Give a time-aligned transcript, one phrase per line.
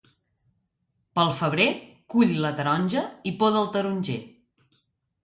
[1.19, 1.67] Pel febrer
[2.13, 4.17] cull la taronja i poda el taronger.